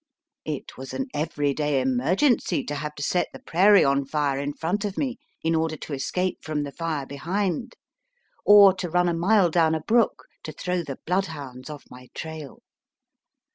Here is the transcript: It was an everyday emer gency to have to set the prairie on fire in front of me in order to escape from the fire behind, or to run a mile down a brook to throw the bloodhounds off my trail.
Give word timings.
It 0.45 0.77
was 0.79 0.95
an 0.95 1.09
everyday 1.13 1.79
emer 1.79 2.15
gency 2.15 2.65
to 2.65 2.73
have 2.73 2.95
to 2.95 3.03
set 3.03 3.27
the 3.33 3.39
prairie 3.39 3.85
on 3.85 4.03
fire 4.03 4.39
in 4.39 4.51
front 4.51 4.83
of 4.83 4.97
me 4.97 5.19
in 5.43 5.53
order 5.53 5.77
to 5.77 5.93
escape 5.93 6.39
from 6.41 6.63
the 6.63 6.71
fire 6.71 7.05
behind, 7.05 7.75
or 8.43 8.73
to 8.77 8.89
run 8.89 9.07
a 9.07 9.13
mile 9.13 9.51
down 9.51 9.75
a 9.75 9.81
brook 9.81 10.25
to 10.41 10.51
throw 10.53 10.81
the 10.83 10.97
bloodhounds 11.05 11.69
off 11.69 11.83
my 11.91 12.07
trail. 12.15 12.63